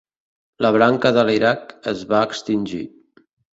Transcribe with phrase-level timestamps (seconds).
[0.65, 2.83] La branca de l'Iraq es va extingir.